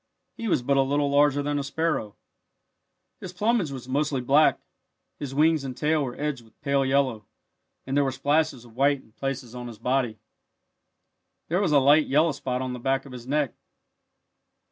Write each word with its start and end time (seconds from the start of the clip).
He 0.35 0.47
was 0.47 0.63
but 0.63 0.77
a 0.77 0.81
little 0.81 1.11
larger 1.11 1.43
than 1.43 1.59
a 1.59 1.63
sparrow. 1.63 2.15
His 3.19 3.33
plumage 3.33 3.69
was 3.69 3.87
mostly 3.87 4.19
black. 4.19 4.59
His 5.19 5.35
wings 5.35 5.63
and 5.63 5.77
tail 5.77 6.03
were 6.03 6.19
edged 6.19 6.43
with 6.43 6.59
pale 6.61 6.83
yellow, 6.83 7.27
and 7.85 7.95
there 7.95 8.03
were 8.03 8.11
splashes 8.11 8.65
of 8.65 8.75
white 8.75 9.03
in 9.03 9.11
places 9.11 9.53
on 9.53 9.67
his 9.67 9.77
body. 9.77 10.17
There 11.49 11.61
was 11.61 11.71
a 11.71 11.77
light 11.77 12.07
yellow 12.07 12.31
spot 12.31 12.63
on 12.63 12.73
the 12.73 12.79
back 12.79 13.05
of 13.05 13.11
his 13.11 13.27
neck. 13.27 13.53